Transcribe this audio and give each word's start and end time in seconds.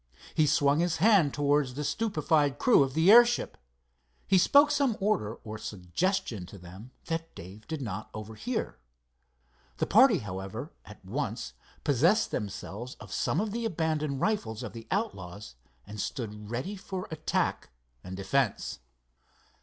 He 0.33 0.47
swung 0.47 0.79
his 0.79 0.95
hand 0.97 1.31
towards 1.31 1.75
the 1.75 1.83
stupefied 1.83 2.57
crew 2.57 2.81
of 2.81 2.95
the 2.95 3.11
airship. 3.11 3.55
He 4.27 4.39
spoke 4.39 4.71
some 4.71 4.97
order 4.99 5.35
or 5.43 5.59
suggestion 5.59 6.47
to 6.47 6.57
them 6.57 6.89
that 7.05 7.35
Dave 7.35 7.67
did 7.67 7.83
not 7.83 8.09
overhear. 8.11 8.79
The 9.77 9.85
party, 9.85 10.17
however, 10.17 10.71
at 10.85 11.05
once 11.05 11.53
possessed 11.83 12.31
themselves 12.31 12.95
of 12.95 13.13
some 13.13 13.39
of 13.39 13.51
the 13.51 13.63
abandoned 13.63 14.21
rifles 14.21 14.63
of 14.63 14.73
the 14.73 14.87
outlaws 14.89 15.53
and 15.85 16.01
stood 16.01 16.49
ready 16.49 16.75
for 16.75 17.07
attack 17.11 17.69
and 18.03 18.17
defence. 18.17 18.79